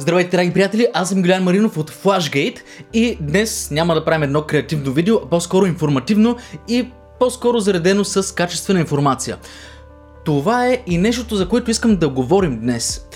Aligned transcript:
Здравейте, 0.00 0.36
драги 0.36 0.52
приятели, 0.52 0.86
аз 0.94 1.08
съм 1.08 1.22
Гилян 1.22 1.42
Маринов 1.42 1.76
от 1.76 1.90
Flashgate 1.90 2.58
и 2.92 3.18
днес 3.20 3.70
няма 3.70 3.94
да 3.94 4.04
правим 4.04 4.22
едно 4.22 4.42
креативно 4.42 4.92
видео, 4.92 5.16
а 5.16 5.28
по-скоро 5.28 5.66
информативно 5.66 6.36
и 6.68 6.88
по-скоро 7.18 7.60
заредено 7.60 8.04
с 8.04 8.34
качествена 8.34 8.80
информация. 8.80 9.36
Това 10.24 10.66
е 10.66 10.82
и 10.86 10.98
нещото, 10.98 11.36
за 11.36 11.48
което 11.48 11.70
искам 11.70 11.96
да 11.96 12.08
говорим 12.08 12.60
днес. 12.60 13.06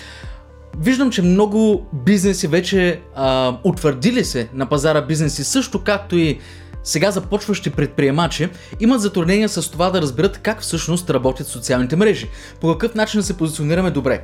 Виждам, 0.79 1.11
че 1.11 1.23
много 1.23 1.87
бизнеси 1.93 2.47
вече 2.47 3.01
а, 3.15 3.57
утвърдили 3.65 4.25
се 4.25 4.49
на 4.55 4.67
пазара 4.67 5.03
бизнеси, 5.03 5.45
също 5.45 5.85
както 5.85 6.17
и 6.17 6.39
сега 6.83 7.11
започващи 7.11 7.71
предприемачи 7.71 8.49
имат 8.81 9.01
затруднения 9.01 9.49
с 9.49 9.71
това 9.71 9.91
да 9.91 10.03
разберат 10.03 10.39
как 10.39 10.61
всъщност 10.61 11.11
работят 11.11 11.47
социалните 11.47 11.97
мрежи, 11.97 12.29
по 12.61 12.73
какъв 12.73 12.95
начин 12.95 13.21
да 13.21 13.27
се 13.27 13.37
позиционираме 13.37 13.91
добре. 13.91 14.23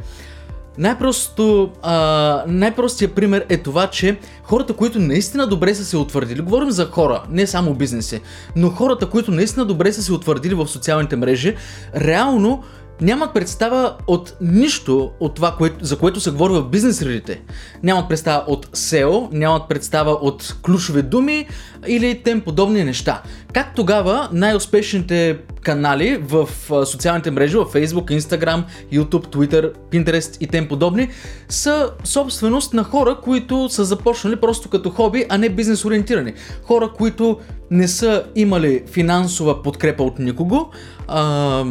Най-просто, 0.78 1.70
а, 1.82 2.44
най-простият 2.46 3.14
пример 3.14 3.46
е 3.48 3.56
това, 3.56 3.86
че 3.86 4.18
хората, 4.42 4.72
които 4.72 4.98
наистина 4.98 5.46
добре 5.46 5.74
са 5.74 5.84
се 5.84 5.96
утвърдили, 5.96 6.40
говорим 6.40 6.70
за 6.70 6.86
хора, 6.86 7.22
не 7.30 7.46
само 7.46 7.74
бизнеси, 7.74 8.20
но 8.56 8.70
хората, 8.70 9.06
които 9.06 9.30
наистина 9.30 9.64
добре 9.64 9.92
са 9.92 10.02
се 10.02 10.12
утвърдили 10.12 10.54
в 10.54 10.68
социалните 10.68 11.16
мрежи, 11.16 11.56
реално 11.96 12.62
нямат 13.00 13.34
представа 13.34 13.96
от 14.06 14.36
нищо 14.40 15.10
от 15.20 15.34
това, 15.34 15.54
което, 15.58 15.84
за 15.84 15.98
което 15.98 16.20
се 16.20 16.30
говори 16.30 16.52
в 16.52 16.62
бизнес 16.62 16.96
средите. 16.96 17.40
Нямат 17.82 18.08
представа 18.08 18.44
от 18.46 18.66
SEO, 18.66 19.28
нямат 19.32 19.68
представа 19.68 20.10
от 20.10 20.56
ключови 20.62 21.02
думи 21.02 21.48
или 21.86 22.22
тем 22.24 22.40
подобни 22.40 22.84
неща. 22.84 23.22
Как 23.52 23.74
тогава 23.74 24.28
най-успешните 24.32 25.38
канали 25.62 26.16
в 26.22 26.48
социалните 26.86 27.30
мрежи, 27.30 27.56
в 27.56 27.64
Facebook, 27.64 28.18
Instagram, 28.20 28.62
YouTube, 28.92 29.26
Twitter, 29.26 29.72
Pinterest 29.92 30.36
и 30.40 30.46
тем 30.46 30.68
подобни, 30.68 31.08
са 31.48 31.90
собственост 32.04 32.74
на 32.74 32.84
хора, 32.84 33.16
които 33.22 33.68
са 33.68 33.84
започнали 33.84 34.36
просто 34.36 34.68
като 34.68 34.90
хоби, 34.90 35.24
а 35.28 35.38
не 35.38 35.48
бизнес 35.48 35.84
ориентирани. 35.84 36.32
Хора, 36.62 36.90
които 36.98 37.38
не 37.70 37.88
са 37.88 38.24
имали 38.34 38.82
финансова 38.86 39.62
подкрепа 39.62 40.02
от 40.02 40.18
никого, 40.18 40.70
а, 41.08 41.64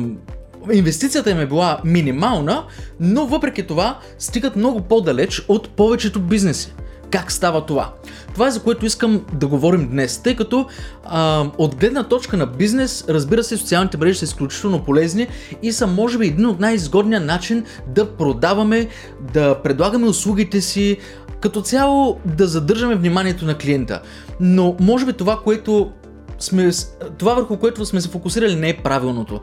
инвестицията 0.73 1.31
им 1.31 1.39
е 1.39 1.45
била 1.45 1.79
минимална, 1.85 2.63
но 2.99 3.27
въпреки 3.27 3.67
това 3.67 3.99
стигат 4.19 4.55
много 4.55 4.81
по-далеч 4.81 5.45
от 5.47 5.69
повечето 5.69 6.19
бизнеси. 6.19 6.73
Как 7.11 7.31
става 7.31 7.65
това? 7.65 7.93
Това 8.33 8.47
е 8.47 8.51
за 8.51 8.63
което 8.63 8.85
искам 8.85 9.25
да 9.33 9.47
говорим 9.47 9.89
днес, 9.89 10.17
тъй 10.17 10.35
като 10.35 10.67
а, 11.03 11.45
от 11.57 11.75
гледна 11.75 12.03
точка 12.03 12.37
на 12.37 12.45
бизнес, 12.45 13.05
разбира 13.09 13.43
се, 13.43 13.57
социалните 13.57 13.97
мрежи 13.97 14.19
са 14.19 14.25
изключително 14.25 14.83
полезни 14.83 15.27
и 15.61 15.71
са 15.71 15.87
може 15.87 16.17
би 16.17 16.27
един 16.27 16.45
от 16.45 16.59
най-изгодния 16.59 17.21
начин 17.21 17.63
да 17.87 18.11
продаваме, 18.15 18.87
да 19.33 19.61
предлагаме 19.61 20.07
услугите 20.07 20.61
си, 20.61 20.97
като 21.41 21.61
цяло 21.61 22.19
да 22.25 22.47
задържаме 22.47 22.95
вниманието 22.95 23.45
на 23.45 23.57
клиента. 23.57 24.01
Но 24.39 24.75
може 24.79 25.05
би 25.05 25.13
това, 25.13 25.39
което 25.43 25.91
сме, 26.39 26.71
това 27.17 27.33
върху 27.33 27.57
което 27.57 27.85
сме 27.85 28.01
се 28.01 28.09
фокусирали 28.09 28.55
не 28.55 28.69
е 28.69 28.77
правилното. 28.77 29.39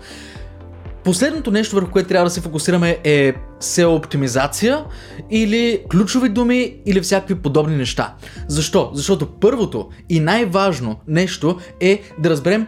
Последното 1.06 1.50
нещо, 1.50 1.76
върху 1.76 1.90
което 1.90 2.08
трябва 2.08 2.24
да 2.24 2.30
се 2.30 2.40
фокусираме 2.40 2.98
е 3.04 3.32
SEO 3.60 3.96
оптимизация 3.96 4.84
или 5.30 5.84
ключови 5.90 6.28
думи 6.28 6.76
или 6.86 7.00
всякакви 7.00 7.34
подобни 7.34 7.76
неща. 7.76 8.14
Защо? 8.48 8.90
Защото 8.94 9.26
първото 9.26 9.88
и 10.08 10.20
най-важно 10.20 10.96
нещо 11.08 11.58
е 11.80 12.02
да 12.18 12.30
разберем 12.30 12.66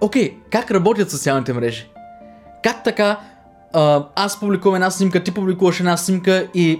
окей, 0.00 0.34
как 0.50 0.70
работят 0.70 1.10
социалните 1.10 1.52
мрежи. 1.52 1.90
Как 2.62 2.84
така 2.84 3.20
аз 4.14 4.40
публикувам 4.40 4.74
една 4.74 4.90
снимка, 4.90 5.24
ти 5.24 5.34
публикуваш 5.34 5.80
една 5.80 5.96
снимка 5.96 6.48
и 6.54 6.78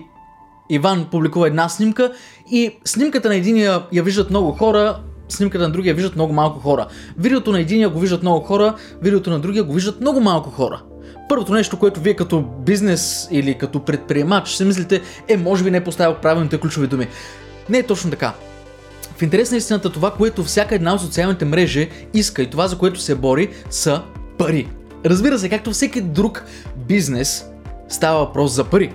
Иван 0.71 1.07
публикува 1.11 1.47
една 1.47 1.69
снимка 1.69 2.13
и 2.51 2.79
снимката 2.85 3.29
на 3.29 3.35
единия 3.35 3.83
я 3.93 4.03
виждат 4.03 4.31
много 4.31 4.53
хора, 4.53 5.01
снимката 5.29 5.65
на 5.65 5.71
другия 5.71 5.95
виждат 5.95 6.15
много 6.15 6.33
малко 6.33 6.61
хора. 6.61 6.87
Видеото 7.19 7.53
на 7.53 7.61
единия 7.61 7.89
го 7.89 8.01
виждат 8.01 8.23
много 8.23 8.45
хора, 8.45 8.75
видеото 9.03 9.31
на 9.31 9.39
другия 9.39 9.65
го 9.65 9.73
виждат 9.73 10.01
много 10.01 10.21
малко 10.21 10.51
хора. 10.51 10.83
Първото 11.29 11.53
нещо, 11.53 11.79
което 11.79 12.01
вие 12.01 12.15
като 12.15 12.41
бизнес 12.41 13.29
или 13.31 13.55
като 13.55 13.85
предприемач 13.85 14.49
си 14.49 14.65
мислите 14.65 15.03
е, 15.29 15.37
може 15.37 15.65
би 15.65 15.71
не 15.71 15.77
е 15.77 15.85
поставил 15.85 16.15
правилните 16.15 16.61
ключови 16.61 16.87
думи. 16.87 17.09
Не 17.69 17.79
е 17.79 17.83
точно 17.83 18.11
така. 18.11 18.33
В 19.17 19.23
интерес 19.23 19.51
на 19.51 19.57
истината 19.57 19.93
това, 19.93 20.11
което 20.11 20.45
всяка 20.45 20.75
една 20.75 20.95
от 20.95 21.01
социалните 21.01 21.45
мрежи 21.45 21.91
иска 22.15 22.43
и 22.43 22.51
това, 22.51 22.69
за 22.69 22.79
което 22.79 23.01
се 23.01 23.15
бори, 23.15 23.51
са 23.71 24.03
пари. 24.39 24.69
Разбира 25.07 25.39
се, 25.39 25.49
както 25.49 25.71
всеки 25.71 26.01
друг 26.01 26.45
бизнес, 26.77 27.47
става 27.89 28.19
въпрос 28.19 28.53
за 28.53 28.65
пари. 28.65 28.93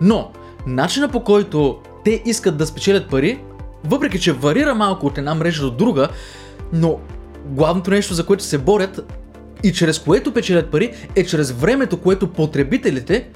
Но, 0.00 0.30
начина 0.66 1.08
по 1.08 1.24
който 1.24 1.78
те 2.04 2.22
искат 2.24 2.56
да 2.56 2.66
спечелят 2.66 3.10
пари 3.10 3.40
въпреки 3.84 4.20
че 4.20 4.32
варира 4.32 4.74
малко 4.74 5.06
от 5.06 5.18
една 5.18 5.34
мрежа 5.34 5.62
до 5.62 5.70
друга, 5.70 6.08
но 6.72 6.98
главното 7.46 7.90
нещо, 7.90 8.14
за 8.14 8.26
което 8.26 8.44
се 8.44 8.58
борят 8.58 9.12
и 9.64 9.72
чрез 9.72 9.98
което 9.98 10.34
печелят 10.34 10.70
пари, 10.70 10.94
е 11.16 11.24
чрез 11.24 11.50
времето, 11.50 11.96
което 11.96 12.32
потребителите 12.32 13.28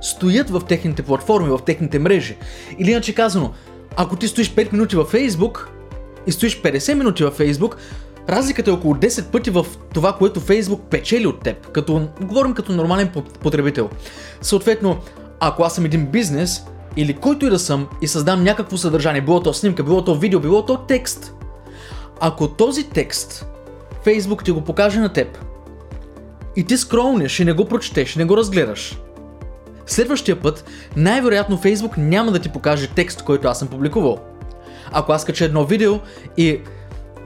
стоят 0.00 0.50
в 0.50 0.62
техните 0.68 1.02
платформи, 1.02 1.48
в 1.48 1.58
техните 1.66 1.98
мрежи. 1.98 2.36
Или 2.78 2.90
иначе 2.90 3.14
казано, 3.14 3.52
ако 3.96 4.16
ти 4.16 4.28
стоиш 4.28 4.54
5 4.54 4.72
минути 4.72 4.96
във 4.96 5.12
Facebook 5.12 5.66
и 6.26 6.32
стоиш 6.32 6.62
50 6.62 6.94
минути 6.94 7.24
във 7.24 7.38
Facebook, 7.38 7.74
разликата 8.28 8.70
е 8.70 8.74
около 8.74 8.94
10 8.94 9.24
пъти 9.24 9.50
в 9.50 9.66
това, 9.94 10.12
което 10.12 10.40
Facebook 10.40 10.80
печели 10.80 11.26
от 11.26 11.40
теб. 11.40 11.70
Като, 11.70 12.08
говорим 12.20 12.54
като 12.54 12.72
нормален 12.72 13.10
потребител. 13.42 13.90
Съответно, 14.40 14.98
ако 15.40 15.62
аз 15.62 15.74
съм 15.74 15.84
един 15.84 16.06
бизнес, 16.06 16.64
или 16.96 17.14
който 17.14 17.46
и 17.46 17.50
да 17.50 17.58
съм 17.58 17.88
и 18.00 18.08
създам 18.08 18.42
някакво 18.42 18.76
съдържание, 18.76 19.20
било 19.20 19.40
то 19.40 19.54
снимка, 19.54 19.82
било 19.82 20.04
то 20.04 20.14
видео, 20.14 20.40
било 20.40 20.64
то 20.64 20.76
текст, 20.76 21.34
ако 22.20 22.48
този 22.48 22.88
текст 22.88 23.46
Фейсбук 24.04 24.44
ти 24.44 24.50
го 24.50 24.60
покаже 24.60 25.00
на 25.00 25.12
теб 25.12 25.38
и 26.56 26.64
ти 26.64 26.76
скролнеш 26.76 27.40
и 27.40 27.44
не 27.44 27.52
го 27.52 27.64
прочетеш, 27.64 28.16
не 28.16 28.24
го 28.24 28.36
разгледаш, 28.36 28.98
следващия 29.86 30.40
път 30.40 30.64
най-вероятно 30.96 31.56
Фейсбук 31.56 31.96
няма 31.96 32.32
да 32.32 32.38
ти 32.38 32.48
покаже 32.48 32.88
текст, 32.88 33.22
който 33.22 33.48
аз 33.48 33.58
съм 33.58 33.68
публикувал. 33.68 34.18
Ако 34.92 35.12
аз 35.12 35.24
кача 35.24 35.44
едно 35.44 35.64
видео 35.64 35.98
и 36.36 36.60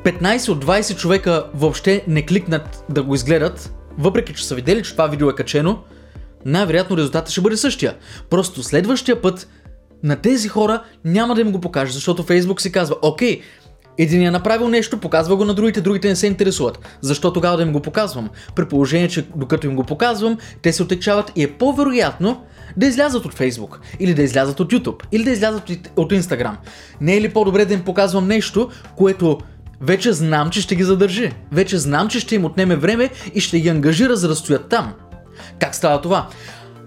15 0.04 0.48
от 0.48 0.64
20 0.64 0.96
човека 0.96 1.46
въобще 1.54 2.04
не 2.08 2.26
кликнат 2.26 2.84
да 2.88 3.02
го 3.02 3.14
изгледат, 3.14 3.72
въпреки 3.98 4.34
че 4.34 4.46
са 4.46 4.54
видели, 4.54 4.82
че 4.82 4.92
това 4.92 5.06
видео 5.06 5.30
е 5.30 5.34
качено, 5.34 5.78
най-вероятно 6.46 6.96
резултатът 6.96 7.30
ще 7.30 7.40
бъде 7.40 7.56
същия. 7.56 7.94
Просто 8.30 8.62
следващия 8.62 9.22
път 9.22 9.48
на 10.02 10.16
тези 10.16 10.48
хора 10.48 10.82
няма 11.04 11.34
да 11.34 11.40
им 11.40 11.52
го 11.52 11.60
покаже, 11.60 11.92
защото 11.92 12.22
Фейсбук 12.22 12.60
си 12.60 12.72
казва, 12.72 12.96
окей, 13.02 13.40
един 13.98 14.22
е 14.22 14.30
направил 14.30 14.68
нещо, 14.68 14.98
показва 14.98 15.36
го 15.36 15.44
на 15.44 15.54
другите, 15.54 15.80
другите 15.80 16.08
не 16.08 16.16
се 16.16 16.26
интересуват. 16.26 16.98
Защо 17.00 17.32
тогава 17.32 17.56
да 17.56 17.62
им 17.62 17.72
го 17.72 17.80
показвам? 17.80 18.30
При 18.54 18.68
положение, 18.68 19.08
че 19.08 19.26
докато 19.36 19.66
им 19.66 19.76
го 19.76 19.84
показвам, 19.84 20.38
те 20.62 20.72
се 20.72 20.82
отекчават 20.82 21.32
и 21.36 21.42
е 21.42 21.52
по-вероятно 21.52 22.44
да 22.76 22.86
излязат 22.86 23.24
от 23.24 23.34
Facebook, 23.34 23.76
или 24.00 24.14
да 24.14 24.22
излязат 24.22 24.60
от 24.60 24.72
YouTube, 24.72 25.02
или 25.12 25.24
да 25.24 25.30
излязат 25.30 25.70
от 25.96 26.12
Instagram. 26.12 26.54
Не 27.00 27.16
е 27.16 27.20
ли 27.20 27.28
по-добре 27.28 27.64
да 27.64 27.74
им 27.74 27.84
показвам 27.84 28.26
нещо, 28.26 28.70
което 28.96 29.38
вече 29.80 30.12
знам, 30.12 30.50
че 30.50 30.60
ще 30.60 30.74
ги 30.74 30.84
задържи. 30.84 31.32
Вече 31.52 31.78
знам, 31.78 32.08
че 32.08 32.20
ще 32.20 32.34
им 32.34 32.44
отнеме 32.44 32.76
време 32.76 33.10
и 33.34 33.40
ще 33.40 33.60
ги 33.60 33.68
ангажира 33.68 34.16
за 34.16 34.28
да 34.28 34.36
стоят 34.36 34.68
там. 34.68 34.92
Как 35.60 35.74
става 35.74 36.00
това? 36.00 36.28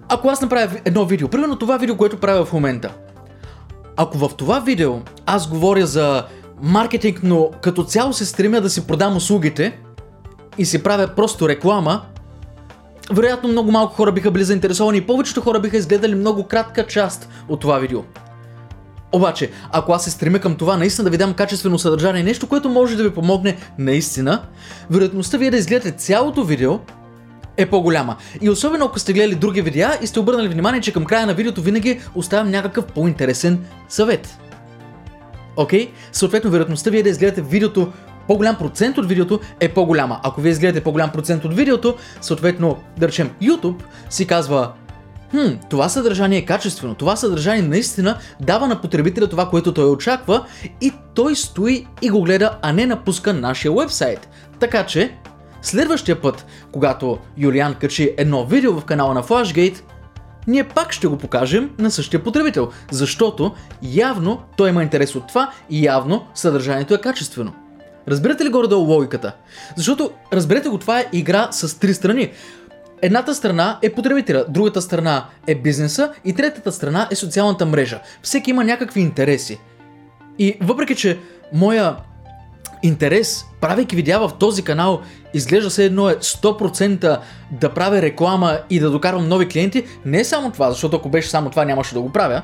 Ако 0.09 0.29
аз 0.29 0.41
направя 0.41 0.77
едно 0.85 1.05
видео, 1.05 1.27
примерно 1.27 1.55
това 1.55 1.77
видео, 1.77 1.97
което 1.97 2.19
правя 2.19 2.45
в 2.45 2.53
момента, 2.53 2.93
ако 3.97 4.17
в 4.17 4.29
това 4.37 4.59
видео 4.59 4.99
аз 5.25 5.49
говоря 5.49 5.85
за 5.85 6.25
маркетинг, 6.61 7.19
но 7.23 7.51
като 7.61 7.83
цяло 7.83 8.13
се 8.13 8.25
стремя 8.25 8.61
да 8.61 8.69
си 8.69 8.87
продам 8.87 9.17
услугите 9.17 9.79
и 10.57 10.65
си 10.65 10.83
правя 10.83 11.07
просто 11.07 11.49
реклама, 11.49 12.01
вероятно 13.11 13.49
много 13.49 13.71
малко 13.71 13.95
хора 13.95 14.11
биха 14.11 14.31
били 14.31 14.43
заинтересовани 14.43 14.97
и 14.97 15.05
повечето 15.07 15.41
хора 15.41 15.59
биха 15.59 15.77
изгледали 15.77 16.15
много 16.15 16.43
кратка 16.43 16.87
част 16.87 17.29
от 17.47 17.59
това 17.59 17.79
видео. 17.79 18.03
Обаче, 19.11 19.51
ако 19.71 19.91
аз 19.91 20.03
се 20.03 20.11
стремя 20.11 20.39
към 20.39 20.55
това 20.55 20.77
наистина 20.77 21.03
да 21.03 21.09
ви 21.09 21.17
дам 21.17 21.33
качествено 21.33 21.79
съдържание, 21.79 22.23
нещо, 22.23 22.47
което 22.47 22.69
може 22.69 22.97
да 22.97 23.03
ви 23.03 23.09
помогне 23.09 23.57
наистина, 23.77 24.41
вероятността 24.89 25.37
вие 25.37 25.51
да 25.51 25.57
изгледате 25.57 25.91
цялото 25.91 26.43
видео 26.43 26.79
е 27.59 27.65
по-голяма. 27.65 28.15
И 28.41 28.49
особено 28.49 28.85
ако 28.85 28.99
сте 28.99 29.13
гледали 29.13 29.35
други 29.35 29.61
видеа 29.61 29.97
и 30.01 30.07
сте 30.07 30.19
обърнали 30.19 30.47
внимание, 30.47 30.81
че 30.81 30.93
към 30.93 31.05
края 31.05 31.25
на 31.27 31.33
видеото 31.33 31.61
винаги 31.61 31.99
оставям 32.15 32.49
някакъв 32.49 32.85
по-интересен 32.85 33.65
съвет. 33.89 34.37
Окей? 35.55 35.87
Okay? 35.87 35.91
Съответно, 36.11 36.51
вероятността 36.51 36.89
вие 36.89 37.03
да 37.03 37.09
изгледате 37.09 37.41
видеото 37.41 37.91
по-голям 38.27 38.55
процент 38.55 38.97
от 38.97 39.07
видеото 39.07 39.39
е 39.59 39.69
по-голяма. 39.69 40.19
Ако 40.23 40.41
вие 40.41 40.51
изгледате 40.51 40.83
по-голям 40.83 41.11
процент 41.11 41.45
от 41.45 41.55
видеото, 41.55 41.95
съответно, 42.21 42.77
да 42.97 43.07
речем, 43.07 43.29
YouTube 43.41 43.81
си 44.09 44.27
казва 44.27 44.71
Хм, 45.31 45.53
това 45.69 45.89
съдържание 45.89 46.37
е 46.37 46.45
качествено, 46.45 46.95
това 46.95 47.15
съдържание 47.15 47.61
наистина 47.61 48.17
дава 48.39 48.67
на 48.67 48.81
потребителя 48.81 49.27
това, 49.27 49.49
което 49.49 49.73
той 49.73 49.89
очаква 49.89 50.45
и 50.81 50.93
той 51.13 51.35
стои 51.35 51.87
и 52.01 52.09
го 52.09 52.23
гледа, 52.23 52.57
а 52.61 52.73
не 52.73 52.85
напуска 52.85 53.33
нашия 53.33 53.71
вебсайт. 53.71 54.29
Така 54.59 54.85
че, 54.85 55.17
Следващия 55.61 56.21
път, 56.21 56.45
когато 56.71 57.17
Юлиан 57.37 57.75
качи 57.75 58.13
едно 58.17 58.45
видео 58.45 58.79
в 58.79 58.85
канала 58.85 59.13
на 59.13 59.23
Flashgate, 59.23 59.81
ние 60.47 60.63
пак 60.63 60.91
ще 60.93 61.07
го 61.07 61.17
покажем 61.17 61.69
на 61.79 61.91
същия 61.91 62.23
потребител, 62.23 62.69
защото 62.91 63.51
явно 63.83 64.41
той 64.57 64.69
има 64.69 64.83
интерес 64.83 65.15
от 65.15 65.27
това 65.27 65.51
и 65.69 65.85
явно 65.85 66.25
съдържанието 66.33 66.93
е 66.93 67.01
качествено. 67.01 67.53
Разбирате 68.07 68.45
ли 68.45 68.49
горе-долу 68.49 68.85
логиката? 68.85 69.35
Защото, 69.75 70.11
разберете 70.33 70.69
го, 70.69 70.77
това 70.77 70.99
е 70.99 71.05
игра 71.13 71.47
с 71.51 71.79
три 71.79 71.93
страни. 71.93 72.31
Едната 73.01 73.35
страна 73.35 73.79
е 73.81 73.93
потребителя, 73.93 74.45
другата 74.49 74.81
страна 74.81 75.25
е 75.47 75.55
бизнеса 75.55 76.13
и 76.25 76.33
третата 76.33 76.71
страна 76.71 77.07
е 77.11 77.15
социалната 77.15 77.65
мрежа. 77.65 77.99
Всеки 78.21 78.49
има 78.49 78.63
някакви 78.63 79.01
интереси. 79.01 79.59
И 80.39 80.57
въпреки, 80.61 80.95
че 80.95 81.19
моя 81.53 81.95
интерес, 82.83 83.45
правейки 83.61 83.95
видеа 83.95 84.19
в 84.19 84.31
този 84.39 84.63
канал, 84.63 85.01
изглежда 85.33 85.69
се 85.69 85.85
едно 85.85 86.09
е 86.09 86.15
100% 86.15 87.19
да 87.51 87.69
правя 87.69 88.01
реклама 88.01 88.59
и 88.69 88.79
да 88.79 88.91
докарвам 88.91 89.27
нови 89.27 89.47
клиенти, 89.47 89.83
не 90.05 90.19
е 90.19 90.25
само 90.25 90.51
това, 90.51 90.71
защото 90.71 90.97
ако 90.97 91.09
беше 91.09 91.29
само 91.29 91.49
това 91.49 91.65
нямаше 91.65 91.93
да 91.93 92.01
го 92.01 92.11
правя, 92.11 92.41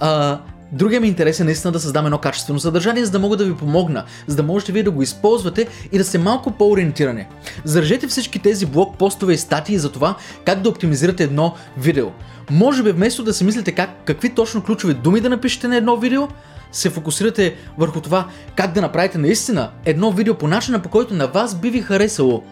а, 0.00 0.38
Другия 0.72 1.00
ми 1.00 1.08
интерес 1.08 1.40
е 1.40 1.44
наистина 1.44 1.72
да 1.72 1.80
създам 1.80 2.04
едно 2.06 2.18
качествено 2.18 2.60
съдържание, 2.60 3.04
за 3.04 3.10
да 3.10 3.18
мога 3.18 3.36
да 3.36 3.44
ви 3.44 3.56
помогна, 3.56 4.04
за 4.26 4.36
да 4.36 4.42
можете 4.42 4.72
вие 4.72 4.82
да 4.82 4.90
го 4.90 5.02
използвате 5.02 5.66
и 5.92 5.98
да 5.98 6.04
сте 6.04 6.18
малко 6.18 6.50
по-ориентирани. 6.50 7.26
Заражете 7.64 8.06
всички 8.06 8.38
тези 8.38 8.66
блог 8.66 8.98
постове 8.98 9.32
и 9.32 9.38
статии 9.38 9.78
за 9.78 9.92
това 9.92 10.16
как 10.44 10.60
да 10.60 10.68
оптимизирате 10.68 11.24
едно 11.24 11.54
видео. 11.78 12.06
Може 12.50 12.82
би 12.82 12.92
вместо 12.92 13.22
да 13.22 13.34
си 13.34 13.44
мислите 13.44 13.72
как, 13.72 13.90
какви 14.04 14.34
точно 14.34 14.62
ключови 14.62 14.94
думи 14.94 15.20
да 15.20 15.28
напишете 15.30 15.68
на 15.68 15.76
едно 15.76 15.96
видео, 15.96 16.28
се 16.72 16.90
фокусирате 16.90 17.54
върху 17.78 18.00
това 18.00 18.28
как 18.56 18.72
да 18.72 18.80
направите 18.80 19.18
наистина 19.18 19.70
едно 19.84 20.12
видео 20.12 20.34
по 20.34 20.48
начина 20.48 20.82
по 20.82 20.88
който 20.88 21.14
на 21.14 21.26
вас 21.26 21.54
би 21.54 21.70
ви 21.70 21.82
харесало. 21.82 22.42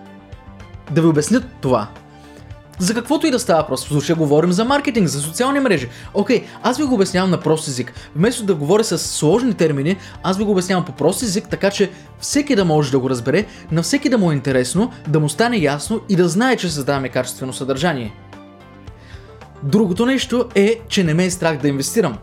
Да 0.91 1.01
ви 1.01 1.07
обяснят 1.07 1.45
това. 1.61 1.89
За 2.79 2.95
каквото 2.95 3.27
и 3.27 3.31
да 3.31 3.39
става 3.39 3.61
въпрос. 3.61 3.85
В 3.85 3.89
случая 3.89 4.17
говорим 4.17 4.53
за 4.53 4.65
маркетинг, 4.65 5.09
за 5.09 5.21
социални 5.21 5.61
мрежи. 5.61 5.89
Окей, 6.15 6.45
аз 6.63 6.79
ви 6.79 6.85
го 6.85 6.95
обяснявам 6.95 7.31
на 7.31 7.41
прост 7.41 7.69
език. 7.69 7.93
Вместо 8.17 8.45
да 8.45 8.55
говоря 8.55 8.85
с 8.85 8.99
сложни 8.99 9.55
термини, 9.55 9.97
аз 10.23 10.39
ви 10.39 10.45
го 10.45 10.51
обяснявам 10.51 10.85
по 10.85 10.93
прост 10.93 11.23
език, 11.23 11.49
така 11.49 11.71
че 11.71 11.91
всеки 12.21 12.57
да 12.57 12.65
може 12.65 12.91
да 12.91 12.99
го 12.99 13.11
разбере, 13.11 13.47
на 13.71 13.83
всеки 13.83 14.09
да 14.09 14.19
му 14.19 14.31
е 14.31 14.35
интересно, 14.35 14.93
да 15.09 15.21
му 15.21 15.29
стане 15.29 15.57
ясно 15.57 16.01
и 16.09 16.17
да 16.17 16.29
знае, 16.29 16.57
че 16.57 16.71
създаваме 16.71 17.09
качествено 17.09 17.53
съдържание. 17.53 18.15
Другото 19.63 20.07
нещо 20.07 20.49
е, 20.55 20.81
че 20.89 21.05
не 21.05 21.15
ме 21.15 21.25
е 21.25 21.31
страх 21.31 21.57
да 21.57 21.69
инвестирам. 21.69 22.19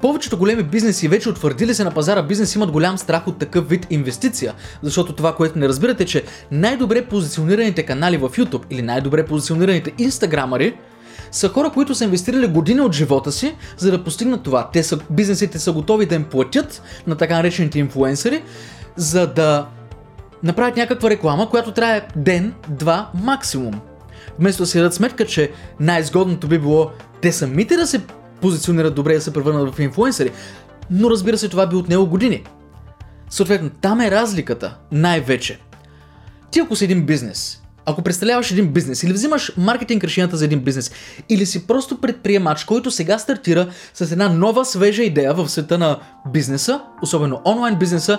Повечето 0.00 0.38
големи 0.38 0.62
бизнеси, 0.62 1.08
вече 1.08 1.28
утвърдили 1.28 1.74
се 1.74 1.84
на 1.84 1.90
пазара 1.90 2.22
бизнес, 2.22 2.54
имат 2.54 2.70
голям 2.70 2.98
страх 2.98 3.26
от 3.26 3.38
такъв 3.38 3.68
вид 3.68 3.86
инвестиция, 3.90 4.54
защото 4.82 5.12
това, 5.12 5.34
което 5.34 5.58
не 5.58 5.68
разбирате, 5.68 6.04
че 6.04 6.24
най-добре 6.50 7.06
позиционираните 7.06 7.82
канали 7.82 8.16
в 8.16 8.28
YouTube 8.28 8.62
или 8.70 8.82
най-добре 8.82 9.26
позиционираните 9.26 9.92
инстаграмари 9.98 10.74
са 11.30 11.48
хора, 11.48 11.70
които 11.70 11.94
са 11.94 12.04
инвестирали 12.04 12.46
години 12.46 12.80
от 12.80 12.92
живота 12.92 13.32
си, 13.32 13.54
за 13.78 13.90
да 13.90 14.04
постигнат 14.04 14.42
това. 14.42 14.70
Те 14.72 14.82
са, 14.82 14.98
бизнесите 15.10 15.58
са 15.58 15.72
готови 15.72 16.06
да 16.06 16.14
им 16.14 16.24
платят 16.24 16.82
на 17.06 17.16
така 17.16 17.36
наречените 17.36 17.78
инфлуенсъри, 17.78 18.42
за 18.96 19.26
да 19.26 19.66
направят 20.42 20.76
някаква 20.76 21.10
реклама, 21.10 21.50
която 21.50 21.72
трае 21.72 22.08
ден, 22.16 22.54
два 22.68 23.10
максимум. 23.14 23.80
Вместо 24.38 24.62
да 24.62 24.66
си 24.66 24.78
дадат 24.78 24.94
сметка, 24.94 25.26
че 25.26 25.50
най-изгодното 25.80 26.48
би 26.48 26.58
било 26.58 26.90
те 27.20 27.32
самите 27.32 27.76
да 27.76 27.86
се 27.86 28.00
позиционират 28.40 28.94
добре 28.94 29.14
да 29.14 29.20
се 29.20 29.32
превърнат 29.32 29.74
в 29.74 29.80
инфлуенсъри. 29.80 30.30
Но 30.90 31.10
разбира 31.10 31.38
се, 31.38 31.48
това 31.48 31.66
би 31.66 31.76
отнело 31.76 32.06
години. 32.06 32.44
Съответно, 33.30 33.70
там 33.80 34.00
е 34.00 34.10
разликата 34.10 34.76
най-вече. 34.92 35.60
Ти 36.50 36.60
ако 36.60 36.76
си 36.76 36.84
един 36.84 37.06
бизнес, 37.06 37.62
ако 37.86 38.02
представляваш 38.02 38.50
един 38.50 38.72
бизнес 38.72 39.02
или 39.02 39.12
взимаш 39.12 39.52
маркетинг 39.56 40.04
решенията 40.04 40.36
за 40.36 40.44
един 40.44 40.60
бизнес, 40.60 40.90
или 41.28 41.46
си 41.46 41.66
просто 41.66 42.00
предприемач, 42.00 42.64
който 42.64 42.90
сега 42.90 43.18
стартира 43.18 43.68
с 43.94 44.12
една 44.12 44.28
нова 44.28 44.64
свежа 44.64 45.02
идея 45.02 45.34
в 45.34 45.48
света 45.48 45.78
на 45.78 45.98
бизнеса, 46.32 46.80
особено 47.02 47.40
онлайн 47.44 47.78
бизнеса, 47.78 48.18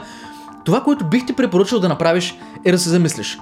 това, 0.65 0.83
което 0.83 1.05
бих 1.05 1.25
ти 1.25 1.33
препоръчал 1.33 1.79
да 1.79 1.89
направиш 1.89 2.35
е 2.65 2.71
да 2.71 2.79
се 2.79 2.89
замислиш. 2.89 3.37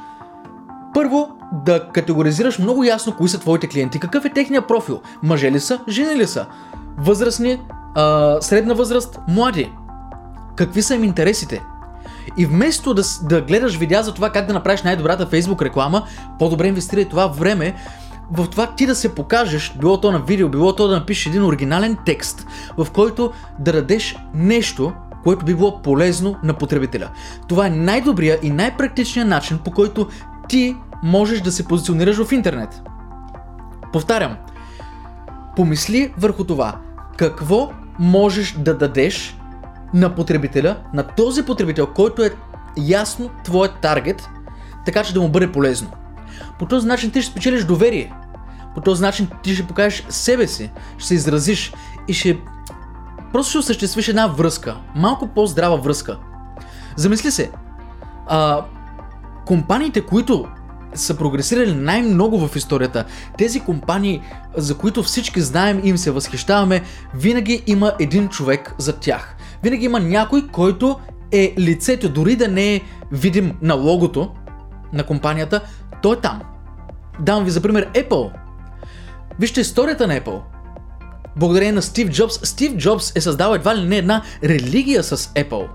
Първо, 0.95 1.30
да 1.65 1.88
категоризираш 1.88 2.59
много 2.59 2.83
ясно 2.83 3.15
кои 3.15 3.30
са 3.30 3.39
твоите 3.39 3.68
клиенти, 3.68 4.00
какъв 4.00 4.25
е 4.25 4.30
техния 4.30 4.68
профил, 4.68 5.01
мъже 5.24 5.51
ли 5.51 5.59
са, 5.59 5.80
жени 5.89 6.15
ли 6.15 6.27
са, 6.27 6.45
възрастни, 6.97 7.59
а, 7.95 8.38
средна 8.42 8.74
възраст, 8.74 9.19
млади. 9.27 9.71
Какви 10.56 10.81
са 10.81 10.95
им 10.95 11.03
интересите? 11.03 11.62
И 12.38 12.45
вместо 12.45 12.94
да, 12.94 13.03
да 13.24 13.42
гледаш 13.42 13.77
видеа 13.77 14.03
за 14.03 14.13
това 14.13 14.30
как 14.30 14.47
да 14.47 14.53
направиш 14.53 14.81
най-добрата 14.81 15.30
Facebook 15.30 15.62
реклама, 15.62 16.03
по-добре 16.39 16.68
инвестирай 16.68 17.06
това 17.06 17.27
време 17.27 17.75
в 18.31 18.47
това 18.47 18.68
ти 18.68 18.86
да 18.86 18.95
се 18.95 19.15
покажеш, 19.15 19.74
било 19.80 20.01
то 20.01 20.12
на 20.12 20.19
видео, 20.19 20.50
било 20.50 20.75
то 20.75 20.88
да 20.88 20.95
напишеш 20.95 21.25
един 21.25 21.45
оригинален 21.45 21.97
текст, 22.06 22.47
в 22.77 22.88
който 22.92 23.31
да 23.59 23.71
дадеш 23.71 24.18
нещо, 24.33 24.94
което 25.24 25.45
би 25.45 25.56
било 25.56 25.81
полезно 25.81 26.36
на 26.44 26.53
потребителя. 26.53 27.09
Това 27.47 27.68
е 27.68 27.69
най-добрия 27.69 28.39
и 28.44 28.50
най-практичният 28.50 29.30
начин, 29.30 29.59
по 29.65 29.71
който 29.71 30.07
ти 30.47 30.75
можеш 31.03 31.42
да 31.42 31.51
се 31.51 31.65
позиционираш 31.65 32.24
в 32.24 32.31
интернет. 32.31 32.81
Повтарям, 33.94 34.38
помисли 35.56 36.13
върху 36.18 36.44
това, 36.44 36.75
какво 37.18 37.71
можеш 38.00 38.51
да 38.51 38.77
дадеш 38.77 39.38
на 39.94 40.15
потребителя, 40.15 40.77
на 40.94 41.03
този 41.03 41.45
потребител, 41.45 41.88
който 41.88 42.24
е 42.24 42.30
ясно 42.77 43.30
твоят 43.44 43.80
таргет, 43.81 44.30
така 44.86 45.03
че 45.03 45.13
да 45.13 45.21
му 45.21 45.30
бъде 45.30 45.51
полезно. 45.51 45.89
По 46.59 46.65
този 46.65 46.88
начин 46.88 47.12
ти 47.12 47.21
ще 47.21 47.31
спечелиш 47.31 47.63
доверие. 47.63 48.13
По 48.75 48.81
този 48.81 49.01
начин 49.01 49.27
ти 49.44 49.56
ще 49.56 49.68
покажеш 49.68 50.06
себе 50.09 50.47
си, 50.47 50.71
ще 50.97 51.07
се 51.07 51.13
изразиш 51.13 51.74
и 52.07 52.13
ще 52.13 52.39
просто 53.31 53.50
ще 53.50 53.57
осъществиш 53.57 54.07
една 54.07 54.27
връзка, 54.27 54.75
малко 54.95 55.27
по-здрава 55.27 55.77
връзка. 55.77 56.18
Замисли 56.95 57.31
се, 57.31 57.51
а, 58.27 58.65
компаниите, 59.45 60.01
които 60.01 60.47
са 60.95 61.18
прогресирали 61.18 61.74
най-много 61.74 62.47
в 62.47 62.56
историята. 62.56 63.06
Тези 63.38 63.59
компании, 63.59 64.21
за 64.57 64.77
които 64.77 65.03
всички 65.03 65.42
знаем 65.42 65.81
и 65.83 65.89
им 65.89 65.97
се 65.97 66.12
възхищаваме, 66.12 66.81
винаги 67.15 67.63
има 67.68 67.94
един 68.00 68.30
човек 68.30 68.75
за 68.77 68.94
тях. 68.94 69.36
Винаги 69.63 69.86
има 69.86 70.00
някой, 70.00 70.47
който 70.47 71.00
е 71.31 71.53
лицето, 71.57 72.09
дори 72.09 72.36
да 72.36 72.47
не 72.47 72.75
е 72.75 72.81
видим 73.12 73.53
на 73.62 73.74
логото 73.74 74.31
на 74.94 75.03
компанията, 75.03 75.62
той 76.01 76.15
е 76.15 76.19
там. 76.19 76.42
Давам 77.19 77.44
ви 77.44 77.51
за 77.51 77.62
пример 77.62 77.92
Apple. 77.92 78.31
Вижте 79.39 79.62
историята 79.62 80.07
на 80.07 80.19
Apple. 80.19 80.42
Благодарение 81.35 81.71
на 81.71 81.81
Стив 81.81 82.09
Джобс, 82.09 82.40
Стив 82.44 82.75
Джобс 82.78 83.16
е 83.16 83.21
създал 83.21 83.54
едва 83.54 83.75
ли 83.75 83.87
не 83.87 83.97
една 83.97 84.21
религия 84.44 85.04
с 85.04 85.18
Apple. 85.18 85.68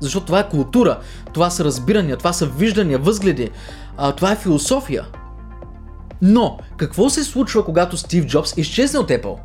Защото 0.00 0.26
това 0.26 0.40
е 0.40 0.48
култура, 0.48 0.98
това 1.32 1.50
са 1.50 1.64
разбирания, 1.64 2.16
това 2.16 2.32
са 2.32 2.46
виждания, 2.46 2.98
възгледи, 2.98 3.50
а, 3.98 4.12
това 4.12 4.32
е 4.32 4.36
философия. 4.36 5.04
Но, 6.22 6.58
какво 6.76 7.10
се 7.10 7.24
случва, 7.24 7.64
когато 7.64 7.96
Стив 7.96 8.26
Джобс 8.26 8.54
изчезне 8.56 8.98
от 8.98 9.08
Apple? 9.08 9.36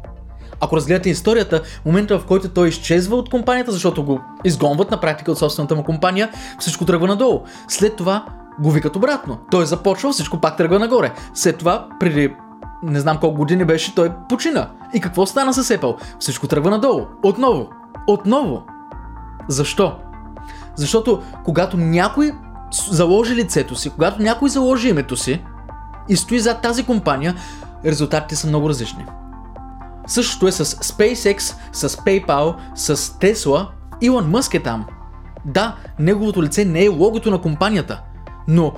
Ако 0.61 0.75
разгледате 0.75 1.09
историята, 1.09 1.61
момента 1.85 2.19
в 2.19 2.25
който 2.25 2.49
той 2.49 2.67
изчезва 2.67 3.15
от 3.15 3.29
компанията, 3.29 3.71
защото 3.71 4.03
го 4.03 4.21
изгонват 4.43 4.91
на 4.91 4.99
практика 4.99 5.31
от 5.31 5.37
собствената 5.37 5.75
му 5.75 5.83
компания, 5.83 6.29
всичко 6.59 6.85
тръгва 6.85 7.07
надолу. 7.07 7.41
След 7.67 7.95
това 7.95 8.25
го 8.59 8.71
викат 8.71 8.95
обратно. 8.95 9.37
Той 9.51 9.65
започва, 9.65 10.11
всичко 10.11 10.41
пак 10.41 10.57
тръгва 10.57 10.79
нагоре. 10.79 11.13
След 11.33 11.57
това, 11.57 11.87
преди 11.99 12.35
не 12.83 12.99
знам 12.99 13.17
колко 13.17 13.37
години 13.37 13.65
беше, 13.65 13.95
той 13.95 14.11
почина. 14.29 14.69
И 14.93 15.01
какво 15.01 15.25
стана 15.25 15.53
с 15.53 15.63
Apple? 15.63 15.95
Всичко 16.19 16.47
тръгва 16.47 16.69
надолу. 16.69 17.05
Отново. 17.23 17.69
Отново. 18.07 18.63
Защо? 19.47 19.95
Защото 20.75 21.21
когато 21.43 21.77
някой 21.77 22.33
заложи 22.73 23.35
лицето 23.35 23.75
си, 23.75 23.89
когато 23.89 24.21
някой 24.21 24.49
заложи 24.49 24.89
името 24.89 25.17
си 25.17 25.41
и 26.09 26.17
стои 26.17 26.39
зад 26.39 26.61
тази 26.61 26.85
компания, 26.85 27.35
резултатите 27.85 28.35
са 28.35 28.47
много 28.47 28.69
различни. 28.69 29.05
Същото 30.07 30.47
е 30.47 30.51
с 30.51 30.65
SpaceX, 30.65 31.55
с 31.73 31.89
PayPal, 31.89 32.55
с 32.75 32.97
Tesla. 32.97 33.67
Илон 34.01 34.29
Мъск 34.29 34.53
е 34.53 34.63
там. 34.63 34.85
Да, 35.45 35.75
неговото 35.99 36.43
лице 36.43 36.65
не 36.65 36.83
е 36.83 36.89
логото 36.89 37.31
на 37.31 37.41
компанията, 37.41 38.01
но 38.47 38.73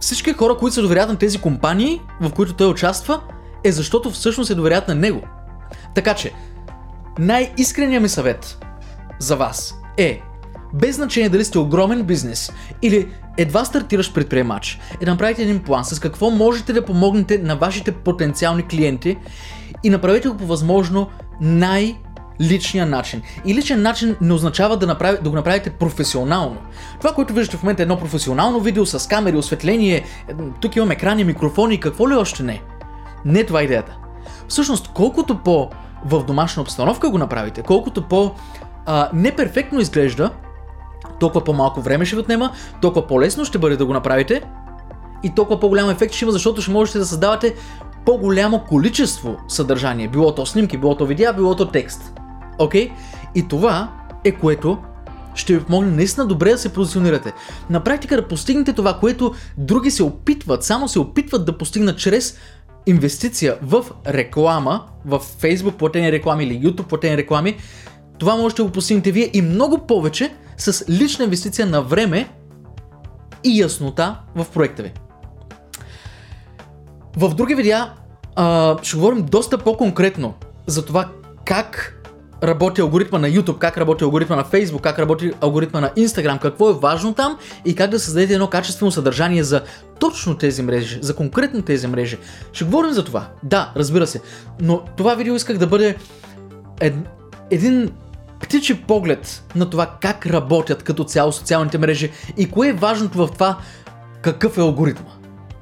всички 0.00 0.32
хора, 0.32 0.56
които 0.56 0.74
се 0.74 0.80
доверят 0.80 1.08
на 1.08 1.16
тези 1.16 1.40
компании, 1.40 2.00
в 2.20 2.30
които 2.30 2.54
той 2.54 2.66
участва, 2.66 3.20
е 3.64 3.72
защото 3.72 4.10
всъщност 4.10 4.48
се 4.48 4.54
доверят 4.54 4.88
на 4.88 4.94
него. 4.94 5.20
Така 5.94 6.14
че, 6.14 6.32
най-искреният 7.18 8.02
ми 8.02 8.08
съвет 8.08 8.66
за 9.18 9.36
вас 9.36 9.74
е 9.96 10.22
без 10.74 10.96
значение 10.96 11.28
дали 11.28 11.44
сте 11.44 11.58
огромен 11.58 12.02
бизнес 12.02 12.52
или 12.82 13.08
едва 13.36 13.64
стартираш 13.64 14.12
предприемач, 14.12 14.78
е 15.00 15.04
да 15.04 15.10
направите 15.10 15.42
един 15.42 15.58
план 15.58 15.84
с 15.84 16.00
какво 16.00 16.30
можете 16.30 16.72
да 16.72 16.84
помогнете 16.84 17.38
на 17.38 17.56
вашите 17.56 17.92
потенциални 17.92 18.62
клиенти 18.62 19.16
и 19.84 19.90
направете 19.90 20.28
го 20.28 20.36
по 20.36 20.46
възможно 20.46 21.08
най- 21.40 21.96
личния 22.40 22.86
начин. 22.86 23.22
И 23.44 23.54
личен 23.54 23.82
начин 23.82 24.16
не 24.20 24.32
означава 24.32 24.76
да, 24.76 24.86
направи, 24.86 25.18
да 25.22 25.30
го 25.30 25.36
направите 25.36 25.70
професионално. 25.70 26.56
Това, 26.98 27.12
което 27.12 27.34
виждате 27.34 27.56
в 27.56 27.62
момента 27.62 27.82
е 27.82 27.84
едно 27.84 27.98
професионално 27.98 28.60
видео 28.60 28.86
с 28.86 29.08
камери, 29.08 29.36
осветление, 29.36 30.04
тук 30.60 30.76
имам 30.76 30.90
екрани, 30.90 31.24
микрофони 31.24 31.80
какво 31.80 32.10
ли 32.10 32.14
още 32.14 32.42
не. 32.42 32.62
Не 33.24 33.40
е 33.40 33.46
това 33.46 33.62
идеята. 33.62 33.96
Всъщност, 34.48 34.90
колкото 34.94 35.38
по 35.38 35.70
в 36.04 36.24
домашна 36.24 36.62
обстановка 36.62 37.10
го 37.10 37.18
направите, 37.18 37.62
колкото 37.62 38.02
по 38.02 38.32
а, 38.86 39.10
неперфектно 39.14 39.80
изглежда, 39.80 40.30
толкова 41.20 41.44
по-малко 41.44 41.80
време 41.80 42.04
ще 42.04 42.16
ви 42.16 42.20
отнема, 42.20 42.52
толкова 42.82 43.06
по-лесно 43.06 43.44
ще 43.44 43.58
бъде 43.58 43.76
да 43.76 43.86
го 43.86 43.92
направите 43.92 44.42
и 45.22 45.34
толкова 45.34 45.60
по-голям 45.60 45.90
ефект 45.90 46.14
ще 46.14 46.24
има, 46.24 46.32
защото 46.32 46.62
ще 46.62 46.70
можете 46.70 46.98
да 46.98 47.06
създавате 47.06 47.54
по-голямо 48.06 48.64
количество 48.68 49.36
съдържание. 49.48 50.08
Било 50.08 50.34
то 50.34 50.46
снимки, 50.46 50.78
било 50.78 50.94
то 50.94 51.06
видеа, 51.06 51.32
било 51.32 51.56
то 51.56 51.68
текст. 51.68 52.12
Окей? 52.58 52.88
Okay? 52.88 52.92
И 53.34 53.48
това 53.48 53.92
е 54.24 54.32
което 54.32 54.78
ще 55.34 55.58
ви 55.58 55.64
помогне 55.64 55.90
наистина 55.90 56.26
добре 56.26 56.50
да 56.50 56.58
се 56.58 56.72
позиционирате. 56.72 57.32
На 57.70 57.84
практика 57.84 58.16
да 58.16 58.28
постигнете 58.28 58.72
това, 58.72 58.98
което 58.98 59.34
други 59.58 59.90
се 59.90 60.02
опитват, 60.02 60.64
само 60.64 60.88
се 60.88 60.98
опитват 60.98 61.44
да 61.44 61.58
постигнат 61.58 61.98
чрез 61.98 62.38
инвестиция 62.86 63.56
в 63.62 63.84
реклама, 64.06 64.84
в 65.06 65.20
Facebook 65.42 65.76
платени 65.76 66.12
реклами 66.12 66.44
или 66.44 66.60
YouTube 66.60 66.86
платени 66.86 67.16
реклами, 67.16 67.56
това 68.18 68.36
можете 68.36 68.62
да 68.62 68.66
го 68.66 68.72
постигнете 68.72 69.12
вие 69.12 69.30
и 69.32 69.42
много 69.42 69.78
повече 69.78 70.34
с 70.60 70.84
лична 70.88 71.24
инвестиция 71.24 71.66
на 71.66 71.82
време 71.82 72.28
и 73.44 73.60
яснота 73.60 74.16
в 74.34 74.46
проекта 74.54 74.82
ви. 74.82 74.92
В 77.16 77.34
други 77.34 77.54
видеа 77.54 77.92
а, 78.36 78.76
ще 78.82 78.96
говорим 78.96 79.26
доста 79.26 79.58
по-конкретно 79.58 80.34
за 80.66 80.84
това 80.84 81.08
как 81.44 81.96
работи 82.42 82.80
алгоритма 82.80 83.18
на 83.18 83.28
YouTube, 83.28 83.58
как 83.58 83.78
работи 83.78 84.04
алгоритма 84.04 84.36
на 84.36 84.44
Facebook, 84.44 84.80
как 84.80 84.98
работи 84.98 85.32
алгоритма 85.40 85.80
на 85.80 85.90
Instagram, 85.90 86.38
какво 86.38 86.70
е 86.70 86.72
важно 86.74 87.14
там 87.14 87.38
и 87.64 87.74
как 87.74 87.90
да 87.90 88.00
създадете 88.00 88.34
едно 88.34 88.46
качествено 88.46 88.90
съдържание 88.90 89.44
за 89.44 89.62
точно 89.98 90.36
тези 90.36 90.62
мрежи, 90.62 90.98
за 91.02 91.16
конкретно 91.16 91.62
тези 91.62 91.86
мрежи. 91.86 92.18
Ще 92.52 92.64
говорим 92.64 92.92
за 92.92 93.04
това. 93.04 93.28
Да, 93.42 93.72
разбира 93.76 94.06
се. 94.06 94.20
Но 94.60 94.84
това 94.96 95.14
видео 95.14 95.34
исках 95.34 95.58
да 95.58 95.66
бъде 95.66 95.96
ед, 96.80 96.94
един 97.50 97.90
птичи 98.40 98.82
поглед 98.82 99.44
на 99.56 99.70
това 99.70 99.90
как 100.00 100.26
работят 100.26 100.82
като 100.82 101.04
цяло 101.04 101.32
социалните 101.32 101.78
мрежи 101.78 102.10
и 102.36 102.50
кое 102.50 102.68
е 102.68 102.72
важното 102.72 103.18
в 103.18 103.32
това 103.32 103.58
какъв 104.22 104.58
е 104.58 104.60
алгоритма. 104.60 105.10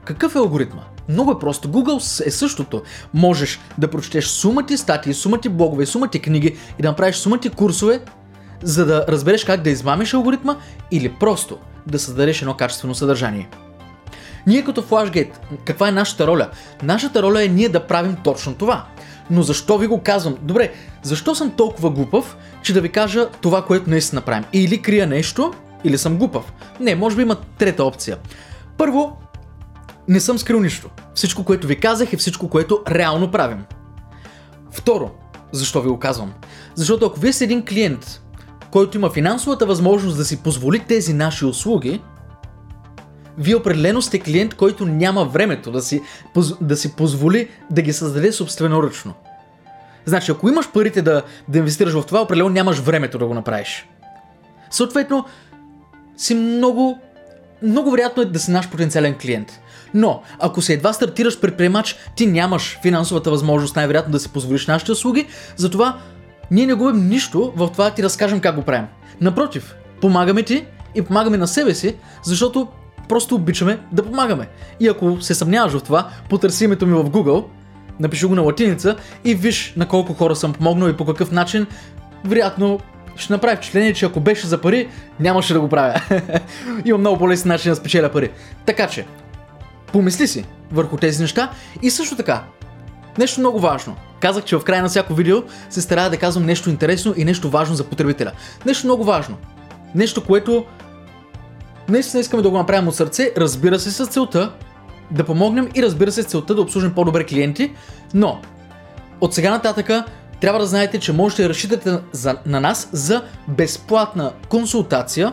Какъв 0.05 0.35
е 0.35 0.39
алгоритма? 0.39 0.83
Много 1.09 1.33
е 1.33 1.39
просто. 1.39 1.69
Google 1.69 2.27
е 2.27 2.31
същото. 2.31 2.83
Можеш 3.15 3.61
да 3.79 3.91
прочетеш 3.91 4.27
сумати 4.27 4.77
статии, 4.77 5.15
сумати 5.15 5.49
блогове, 5.49 5.87
сумати 5.87 6.21
книги 6.21 6.57
и 6.79 6.83
да 6.83 6.89
направиш 6.89 7.17
сумати 7.17 7.49
курсове, 7.49 8.01
за 8.63 8.87
да 8.87 9.05
разбереш 9.09 9.45
как 9.45 9.63
да 9.63 9.71
измамиш 9.71 10.15
алгоритма 10.15 10.57
или 10.91 11.09
просто 11.21 11.59
да 11.87 11.99
създадеш 11.99 12.43
едно 12.43 12.55
качествено 12.55 12.95
съдържание. 12.95 13.49
Ние 14.47 14.65
като 14.65 14.83
FlashGate, 14.83 15.31
каква 15.65 15.89
е 15.89 15.93
нашата 15.93 16.27
роля? 16.27 16.49
Нашата 16.83 17.23
роля 17.23 17.45
е 17.45 17.49
ние 17.49 17.69
да 17.69 17.87
правим 17.87 18.17
точно 18.25 18.55
това. 18.55 18.87
Но 19.31 19.43
защо 19.43 19.79
ви 19.79 19.87
го 19.87 20.03
казвам? 20.03 20.37
Добре, 20.43 20.73
защо 21.03 21.35
съм 21.35 21.51
толкова 21.51 21.91
глупав, 21.91 22.37
че 22.63 22.73
да 22.73 22.81
ви 22.81 22.89
кажа 22.89 23.29
това, 23.41 23.65
което 23.65 23.91
наистина 23.91 24.21
правим? 24.21 24.45
Или 24.53 24.83
крия 24.83 25.07
нещо, 25.07 25.53
или 25.85 25.99
съм 25.99 26.17
глупав. 26.17 26.53
Не, 26.81 26.95
може 26.95 27.17
би 27.17 27.23
има 27.23 27.37
трета 27.59 27.85
опция. 27.85 28.19
Първо, 28.77 29.17
не 30.09 30.21
съм 30.21 30.39
скрил 30.39 30.61
нищо. 30.61 30.91
Всичко, 31.15 31.45
което 31.45 31.67
ви 31.67 31.81
казах 31.81 32.13
е 32.13 32.17
всичко, 32.17 32.49
което 32.49 32.83
реално 32.91 33.31
правим. 33.31 33.65
Второ, 34.71 35.11
защо 35.53 35.83
ви 35.83 35.89
го 35.89 35.99
казвам? 35.99 36.33
Защото 36.75 37.07
ако 37.07 37.21
вие 37.21 37.33
сте 37.33 37.45
един 37.45 37.65
клиент, 37.65 38.23
който 38.71 38.97
има 38.97 39.11
финансовата 39.11 39.67
възможност 39.67 40.17
да 40.17 40.25
си 40.25 40.43
позволи 40.43 40.79
тези 40.79 41.15
наши 41.15 41.45
услуги, 41.45 42.03
вие 43.39 43.55
определено 43.57 44.03
сте 44.03 44.19
клиент, 44.19 44.55
който 44.55 44.87
няма 44.87 45.25
времето 45.25 45.71
да 45.71 45.83
си, 45.83 46.03
да 46.61 46.77
си 46.77 46.93
позволи 46.93 47.49
да 47.71 47.83
ги 47.83 47.93
създаде 47.93 48.33
собственоръчно. 48.33 49.15
Значи, 50.05 50.31
ако 50.31 50.49
имаш 50.49 50.71
парите 50.71 51.03
да, 51.03 51.23
да 51.49 51.59
инвестираш 51.59 51.93
в 51.93 52.07
това, 52.07 52.23
определено 52.23 52.49
нямаш 52.49 52.79
времето 52.79 53.19
да 53.19 53.27
го 53.27 53.35
направиш. 53.35 53.89
Съответно, 54.71 55.25
си 56.17 56.35
много, 56.35 56.99
много 57.63 57.91
вероятно 57.91 58.23
е 58.23 58.27
да 58.27 58.39
си 58.39 58.51
наш 58.51 58.71
потенциален 58.71 59.15
клиент. 59.15 59.61
Но, 59.95 60.23
ако 60.39 60.63
се 60.63 60.73
едва 60.73 60.93
стартираш 60.93 61.41
предприемач, 61.41 61.97
ти 62.17 62.27
нямаш 62.27 62.79
финансовата 62.83 63.31
възможност 63.31 63.77
най-вероятно 63.77 64.13
да 64.13 64.21
си 64.21 64.29
позволиш 64.29 64.67
нашите 64.67 64.93
услуги, 64.93 65.27
затова 65.57 65.99
ние 66.51 66.67
не 66.67 66.75
губим 66.75 67.09
нищо 67.09 67.53
в 67.57 67.69
това 67.73 67.85
да 67.85 67.95
ти 67.95 68.03
разкажем 68.03 68.41
как 68.41 68.57
го 68.57 68.63
правим. 68.63 68.87
Напротив, 69.21 69.75
помагаме 70.01 70.43
ти 70.43 70.67
и 70.95 71.03
помагаме 71.03 71.37
на 71.37 71.49
себе 71.49 71.75
си, 71.75 71.97
защото 72.23 72.69
просто 73.09 73.35
обичаме 73.35 73.79
да 73.93 74.03
помагаме. 74.03 74.49
И 74.81 74.89
ако 74.89 75.21
се 75.21 75.35
съмняваш 75.35 75.73
в 75.73 75.83
това, 75.83 76.09
потърси 76.31 76.65
името 76.65 76.87
ми 76.87 76.95
в 76.95 77.05
Google, 77.05 77.45
напиши 78.01 78.27
го 78.27 78.35
на 78.35 78.43
латиница 78.43 78.97
и 79.25 79.35
виж 79.35 79.73
на 79.77 79.89
колко 79.89 80.15
хора 80.15 80.37
съм 80.37 80.53
помогнал 80.53 80.89
и 80.89 80.97
по 80.97 81.07
какъв 81.07 81.33
начин. 81.33 81.67
Вероятно 82.25 82.81
ще 83.17 83.33
направи 83.33 83.57
впечатление, 83.57 83.95
че 83.95 84.07
ако 84.07 84.21
беше 84.21 84.47
за 84.47 84.61
пари, 84.61 84.89
нямаше 85.21 85.53
да 85.53 85.61
го 85.61 85.69
правя. 85.69 86.01
Имам 86.85 87.01
много 87.01 87.19
по-лесен 87.19 87.49
начин 87.49 87.73
да 87.73 87.77
спечеля 87.77 88.09
пари. 88.09 88.31
Така 88.67 88.89
че, 88.89 89.07
Помисли 89.93 90.27
си 90.27 90.45
върху 90.73 90.97
тези 90.97 91.23
неща 91.23 91.51
и 91.83 91.91
също 91.91 92.17
така, 92.17 92.45
нещо 93.19 93.41
много 93.41 93.61
важно. 93.61 93.97
Казах, 94.21 94.45
че 94.45 94.57
в 94.57 94.65
края 94.65 94.83
на 94.83 94.89
всяко 94.89 95.15
видео 95.15 95.43
се 95.71 95.83
старая 95.83 96.11
да 96.11 96.17
казвам 96.17 96.47
нещо 96.47 96.71
интересно 96.71 97.15
и 97.17 97.25
нещо 97.25 97.51
важно 97.51 97.75
за 97.75 97.85
потребителя. 97.85 98.33
Нещо 98.67 98.87
много 98.87 99.05
важно. 99.05 99.37
Нещо, 99.95 100.25
което 100.25 100.65
наистина 101.89 102.21
искаме 102.21 102.43
да 102.43 102.51
го 102.51 102.59
направим 102.59 102.89
от 102.89 102.95
сърце, 102.95 103.33
разбира 103.37 103.79
се 103.79 103.91
с 103.91 104.07
целта 104.07 104.53
да 105.11 105.25
помогнем 105.25 105.69
и 105.75 105.83
разбира 105.83 106.13
се 106.13 106.23
с 106.23 106.27
целта 106.27 106.55
да 106.55 106.63
обслужим 106.63 106.95
по-добре 106.95 107.25
клиенти, 107.25 107.73
но 108.15 108.41
от 109.21 109.35
сега 109.35 109.51
нататъка 109.51 110.05
трябва 110.41 110.61
да 110.61 110.67
знаете, 110.67 111.01
че 111.01 111.13
можете 111.13 111.43
да 111.43 111.49
разчитате 111.49 111.99
за, 112.13 112.37
на 112.47 112.61
нас 112.61 112.89
за 112.93 113.23
безплатна 113.49 114.33
консултация 114.49 115.33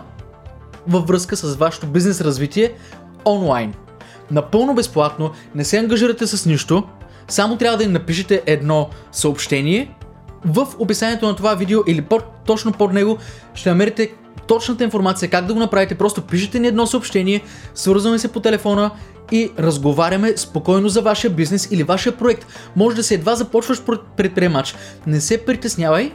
във 0.88 1.08
връзка 1.08 1.36
с 1.36 1.56
вашето 1.56 1.88
бизнес 1.88 2.22
развитие 2.22 2.74
онлайн. 3.26 3.74
Напълно 4.32 4.76
безплатно, 4.76 5.32
не 5.56 5.64
се 5.64 5.78
ангажирате 5.78 6.28
с 6.28 6.46
нищо, 6.46 6.84
само 7.28 7.58
трябва 7.58 7.78
да 7.78 7.84
им 7.84 7.92
напишете 7.92 8.42
едно 8.46 8.90
съобщение. 9.12 9.96
В 10.46 10.68
описанието 10.80 11.26
на 11.26 11.36
това 11.36 11.56
видео 11.56 11.80
или 11.88 12.02
по- 12.02 12.20
точно 12.46 12.72
под 12.72 12.94
него 12.94 13.18
ще 13.54 13.70
намерите 13.70 14.12
точната 14.48 14.84
информация 14.84 15.30
как 15.30 15.46
да 15.46 15.54
го 15.54 15.60
направите. 15.60 15.96
Просто 15.96 16.22
пишете 16.22 16.60
ни 16.60 16.68
едно 16.68 16.88
съобщение, 16.88 17.42
свързваме 17.75 18.20
се 18.20 18.32
по 18.32 18.40
телефона 18.40 18.92
и 19.32 19.52
разговаряме 19.60 20.38
спокойно 20.38 20.90
за 20.90 21.02
вашия 21.02 21.32
бизнес 21.32 21.68
или 21.72 21.84
вашия 21.84 22.18
проект. 22.18 22.46
Може 22.75 22.96
да 22.96 23.04
се 23.04 23.14
едва 23.14 23.36
започваш 23.36 23.82
предприемач. 24.18 24.75
Не 25.08 25.22
се 25.22 25.46
притеснявай. 25.46 26.12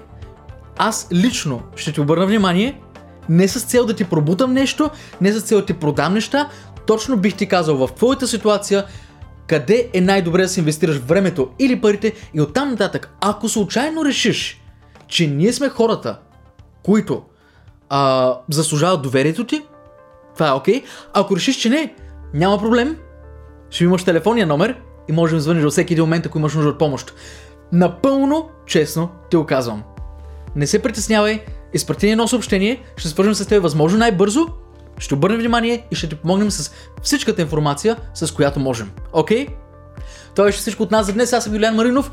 Аз 0.78 1.08
лично 1.12 1.62
ще 1.76 1.92
ти 1.92 2.00
обърна 2.00 2.26
внимание 2.26 2.80
не 3.28 3.48
с 3.48 3.60
цел 3.60 3.86
да 3.86 3.94
ти 3.94 4.04
пробутам 4.04 4.52
нещо, 4.52 4.90
не 5.20 5.32
с 5.32 5.40
цел 5.40 5.60
да 5.60 5.66
ти 5.66 5.74
продам 5.74 6.14
неща, 6.14 6.48
точно 6.86 7.16
бих 7.16 7.36
ти 7.36 7.46
казал 7.46 7.76
в 7.76 7.88
твоята 7.96 8.26
ситуация 8.26 8.84
къде 9.46 9.90
е 9.92 10.00
най-добре 10.00 10.42
да 10.42 10.48
си 10.48 10.60
инвестираш 10.60 10.96
времето 10.96 11.48
или 11.58 11.80
парите 11.80 12.12
и 12.34 12.40
оттам 12.40 12.70
нататък, 12.70 13.10
ако 13.20 13.48
случайно 13.48 14.04
решиш, 14.04 14.62
че 15.08 15.26
ние 15.26 15.52
сме 15.52 15.68
хората, 15.68 16.18
които 16.82 17.22
а, 17.90 18.34
заслужават 18.50 19.02
доверието 19.02 19.46
ти, 19.46 19.62
това 20.34 20.48
е 20.48 20.52
окей. 20.52 20.82
Okay. 20.82 20.84
Ако 21.12 21.36
решиш, 21.36 21.56
че 21.56 21.70
не, 21.70 21.94
няма 22.34 22.58
проблем, 22.58 22.96
ще 23.70 23.84
имаш 23.84 24.04
телефонния 24.04 24.46
номер 24.46 24.76
и 25.08 25.12
можем 25.12 25.38
да 25.38 25.42
звъниш 25.42 25.62
във 25.62 25.72
всеки 25.72 25.92
един 25.92 26.04
момент, 26.04 26.26
ако 26.26 26.38
имаш 26.38 26.54
нужда 26.54 26.70
от 26.70 26.78
помощ. 26.78 27.14
Напълно 27.72 28.48
честно 28.66 29.08
ти 29.30 29.36
го 29.36 29.46
казвам. 29.46 29.82
Не 30.56 30.66
се 30.66 30.82
притеснявай, 30.82 31.44
изпрати 31.74 32.08
едно 32.08 32.28
съобщение, 32.28 32.82
ще 32.96 33.08
свържем 33.08 33.34
с 33.34 33.46
теб 33.46 33.62
възможно 33.62 33.98
най-бързо 33.98 34.46
ще 35.00 35.14
обърнем 35.14 35.38
внимание 35.38 35.86
и 35.90 35.94
ще 35.94 36.08
ти 36.08 36.14
помогнем 36.14 36.50
с 36.50 36.72
всичката 37.02 37.42
информация, 37.42 37.96
с 38.14 38.32
която 38.32 38.60
можем. 38.60 38.90
Окей? 39.12 39.46
Okay? 39.46 39.50
Това 40.34 40.44
беше 40.44 40.58
всичко 40.58 40.82
от 40.82 40.90
нас 40.90 41.06
за 41.06 41.12
днес. 41.12 41.32
Аз 41.32 41.44
съм 41.44 41.54
Юлиан 41.54 41.74
Маринов. 41.74 42.10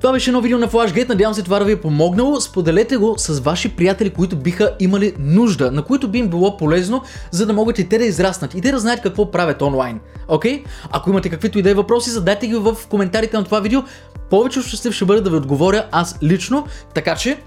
Това 0.00 0.12
беше 0.12 0.30
едно 0.30 0.40
видео 0.40 0.58
на 0.58 0.68
FlashGate. 0.68 1.08
Надявам 1.08 1.34
се 1.34 1.42
това 1.42 1.58
да 1.58 1.64
ви 1.64 1.72
е 1.72 1.80
помогнало. 1.80 2.40
Споделете 2.40 2.96
го 2.96 3.14
с 3.18 3.40
ваши 3.40 3.76
приятели, 3.76 4.10
които 4.10 4.36
биха 4.36 4.72
имали 4.80 5.14
нужда, 5.18 5.72
на 5.72 5.82
които 5.82 6.08
би 6.08 6.18
им 6.18 6.28
било 6.28 6.56
полезно, 6.56 7.02
за 7.30 7.46
да 7.46 7.52
могат 7.52 7.78
и 7.78 7.88
те 7.88 7.98
да 7.98 8.04
израснат 8.04 8.54
и 8.54 8.60
те 8.60 8.72
да 8.72 8.78
знаят 8.78 9.00
какво 9.00 9.30
правят 9.30 9.62
онлайн. 9.62 10.00
Окей? 10.28 10.62
Okay? 10.62 10.66
Ако 10.90 11.10
имате 11.10 11.28
каквито 11.28 11.58
идеи 11.58 11.74
въпроси, 11.74 12.10
задайте 12.10 12.46
ги 12.46 12.54
в 12.54 12.76
коментарите 12.88 13.36
на 13.36 13.44
това 13.44 13.60
видео. 13.60 13.82
Повече 14.30 14.62
щастлив 14.62 14.94
ще 14.94 15.04
бъда 15.04 15.22
да 15.22 15.30
ви 15.30 15.36
отговоря 15.36 15.86
аз 15.92 16.18
лично, 16.22 16.66
така 16.94 17.16
че 17.16 17.42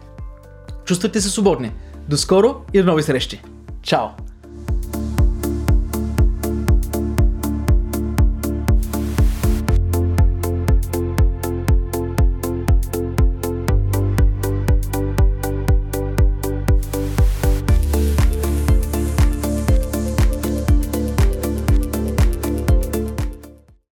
чувствайте 0.86 1.22
се 1.22 1.30
свободни. 1.30 1.72
До 2.10 2.18
скоро 2.18 2.56
и 2.74 2.80
до 2.80 2.86
нови 2.86 3.04
срещи. 3.04 3.42
Чао! 3.82 4.31